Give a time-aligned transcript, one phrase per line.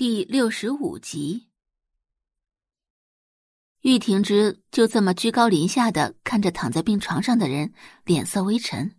[0.00, 1.50] 第六十五集，
[3.82, 7.74] 玉婷之就这么居高临下的看着躺在病床上的人，
[8.06, 8.96] 脸色微沉。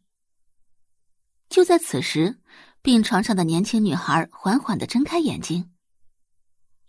[1.49, 2.39] 就在此时，
[2.83, 5.72] 病床上的年轻女孩缓缓的睁开眼睛，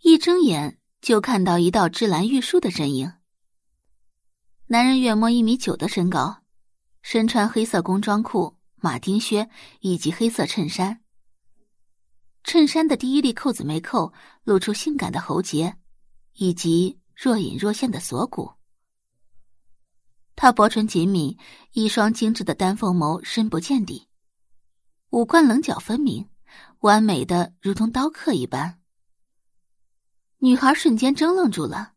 [0.03, 3.13] 一睁眼就看到一道芝兰玉树的身影。
[4.67, 6.43] 男人约莫一米九的身高，
[7.01, 9.49] 身穿黑色工装裤、马丁靴
[9.79, 11.02] 以及黑色衬衫。
[12.53, 14.13] 衬衫的第一粒扣子没扣，
[14.43, 15.75] 露出性感的喉结，
[16.33, 18.51] 以及若隐若现的锁骨。
[20.35, 21.35] 他薄唇紧抿，
[21.71, 24.07] 一双精致的丹凤眸深不见底，
[25.09, 26.29] 五官棱角分明，
[26.81, 28.79] 完美的如同刀刻一般。
[30.37, 31.93] 女孩瞬间怔愣住了，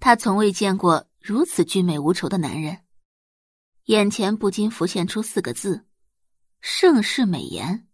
[0.00, 2.78] 她从未见过如此俊美无愁的男人，
[3.84, 5.86] 眼前不禁浮现出四个字：
[6.60, 7.86] 盛世美颜。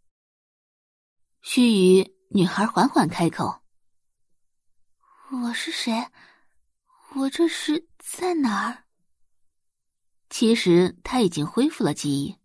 [1.49, 3.63] 须臾，女孩缓缓开口
[5.31, 6.09] ：“我是谁？
[7.15, 8.83] 我这是在哪儿？”
[10.29, 12.37] 其实她已经恢复了记忆，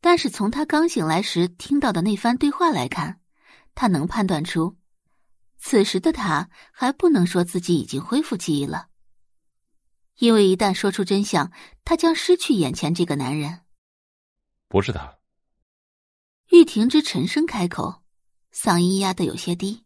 [0.00, 3.20] 但是从她刚醒来时听到的那番对话来看，
[3.74, 4.78] 她能判断出，
[5.58, 8.88] 此时的她还不能说自己已经恢复记忆了，
[10.16, 11.52] 因为一旦说出真相，
[11.84, 13.66] 她将失去眼前这个男人。
[14.66, 15.17] 不是他。
[16.50, 18.02] 玉婷之沉声开口，
[18.52, 19.84] 嗓音压得有些低。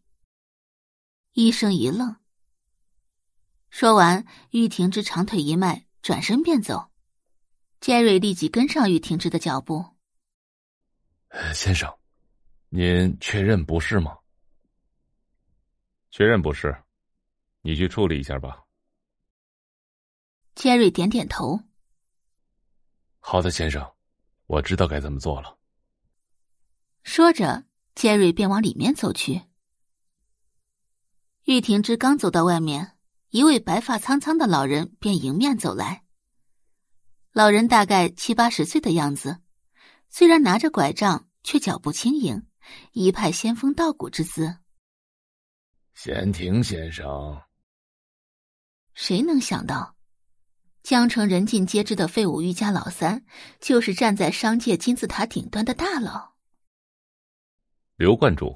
[1.33, 2.15] 医生一愣，
[3.69, 6.89] 说完，玉婷之长腿一迈，转身便走。
[7.81, 9.85] 杰瑞立即跟上玉婷之的脚步。
[11.53, 11.93] 先生，
[12.69, 14.17] 您确认不是吗？
[16.11, 16.73] 确认不是，
[17.61, 18.63] 你去处理一下吧。
[20.55, 21.59] 杰瑞点点头。
[23.19, 23.85] 好的，先生，
[24.45, 25.59] 我知道该怎么做了。
[27.03, 27.65] 说着，
[27.95, 29.43] 杰瑞便往里面走去。
[31.43, 32.97] 玉婷之刚走到外面，
[33.29, 36.03] 一位白发苍苍的老人便迎面走来。
[37.33, 39.39] 老人大概七八十岁的样子，
[40.09, 42.47] 虽然拿着拐杖，却脚步轻盈，
[42.93, 44.57] 一派仙风道骨之姿。
[45.93, 47.41] 闲庭先生，
[48.93, 49.95] 谁能想到，
[50.81, 53.25] 江城人尽皆知的废物玉家老三，
[53.59, 56.32] 就是站在商界金字塔顶端的大佬。
[57.95, 58.51] 刘观主，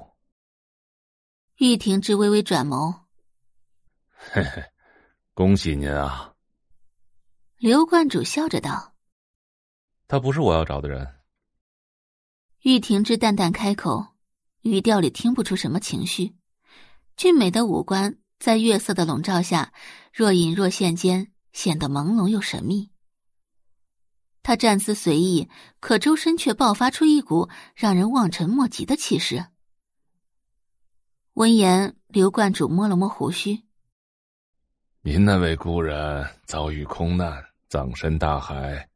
[1.58, 3.02] 玉婷之微微转眸，
[4.10, 4.60] 嘿嘿，
[5.32, 6.34] 恭喜您啊！
[7.58, 8.96] 刘观主笑着道
[10.08, 11.06] ：“他不是我要找的人。”
[12.62, 14.16] 玉婷之淡淡开口，
[14.62, 16.34] 语调里听不出什么情绪，
[17.16, 19.72] 俊美的五官在月色的笼罩下
[20.12, 22.90] 若隐若现间显得朦胧又神秘。
[24.48, 25.46] 他站姿随意，
[25.78, 29.44] 可周身却爆发出一股让人望尘莫及的气势。
[31.34, 33.62] 闻言，刘观主摸了摸胡须
[35.04, 38.88] ：“您那位故人遭遇空难，葬身大海，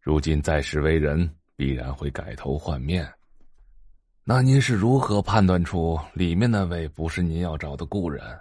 [0.00, 3.08] 如今再世为人，必然会改头换面。
[4.24, 8.40] 那您是如何判断出里面那位不是您要找的故人？”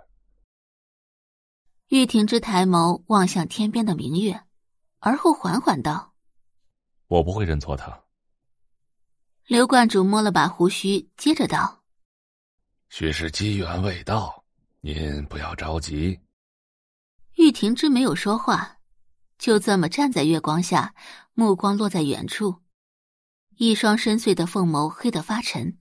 [1.89, 4.41] 玉婷之抬眸望向天边的明月，
[4.97, 6.14] 而后缓缓道。
[7.07, 8.03] 我不会认错他。
[9.45, 11.83] 刘观主摸了把胡须，接着道
[12.89, 14.43] ：“许是机缘未到，
[14.81, 16.19] 您不要着急。”
[17.37, 18.77] 玉婷之没有说话，
[19.37, 20.95] 就这么站在月光下，
[21.33, 22.63] 目光落在远处，
[23.57, 25.77] 一双深邃的凤眸黑得发沉，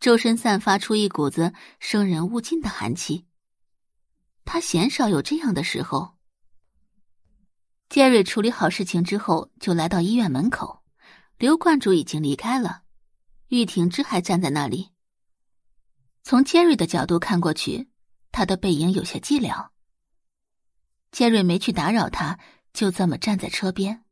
[0.00, 3.26] 周身散发出一股子生人勿近的寒气。
[4.44, 6.17] 他鲜少有这样的时候。
[7.98, 10.84] 杰瑞处理好事情之后，就来到医院门口。
[11.36, 12.82] 刘观主已经离开了，
[13.48, 14.92] 玉婷之还站在那里。
[16.22, 17.88] 从杰瑞的角度看过去，
[18.30, 19.70] 他的背影有些寂寥。
[21.10, 22.38] 杰瑞没去打扰他，
[22.72, 24.04] 就这么站在车边。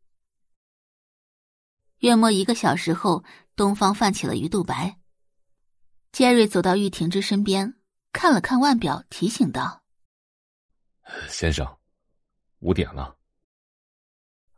[1.99, 3.23] 约莫一个小时后，
[3.55, 4.99] 东方泛起了鱼肚白。
[6.11, 7.77] 杰瑞走到玉婷之身边，
[8.13, 9.85] 看了看腕表，提醒道
[11.31, 11.65] ：“先生，
[12.59, 13.17] 五点了。”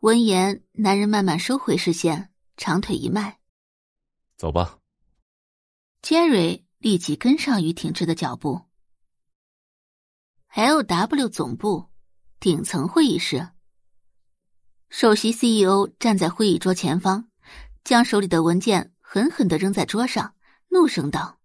[0.01, 3.41] 闻言，男人慢慢收回视线，长腿一迈，
[4.37, 4.79] 走吧。
[6.03, 8.63] 杰瑞立即跟上于挺之的脚步。
[10.55, 11.89] L W 总部
[12.39, 13.49] 顶层会议室，
[14.89, 17.29] 首席 C E O 站在会议桌前方，
[17.83, 20.33] 将手里的文件狠狠的扔在桌上，
[20.69, 21.41] 怒声道：“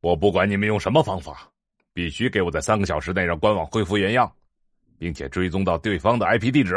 [0.00, 1.50] 我不管你们用什么方法，
[1.92, 4.32] 必须给我在三个小时内让官网恢复原样，
[4.96, 6.76] 并且追踪到对方的 I P 地址。”